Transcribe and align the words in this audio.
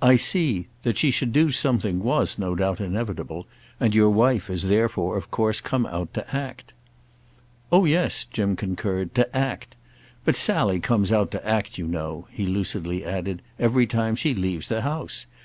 "I 0.00 0.14
see. 0.14 0.68
That 0.82 0.98
she 0.98 1.10
should 1.10 1.32
do 1.32 1.50
something 1.50 1.98
was, 1.98 2.38
no 2.38 2.54
doubt, 2.54 2.80
inevitable, 2.80 3.48
and 3.80 3.92
your 3.92 4.08
wife 4.08 4.46
has 4.46 4.68
therefore 4.68 5.16
of 5.16 5.32
course 5.32 5.60
come 5.60 5.84
out 5.86 6.14
to 6.14 6.32
act." 6.32 6.72
"Oh 7.72 7.84
yes," 7.84 8.24
Jim 8.24 8.54
concurred—"to 8.54 9.36
act. 9.36 9.74
But 10.24 10.36
Sally 10.36 10.78
comes 10.78 11.10
out 11.10 11.32
to 11.32 11.44
act, 11.44 11.76
you 11.76 11.88
know," 11.88 12.28
he 12.30 12.46
lucidly 12.46 13.04
added, 13.04 13.42
"every 13.58 13.88
time 13.88 14.14
she 14.14 14.32
leaves 14.32 14.68
the 14.68 14.82
house. 14.82 15.26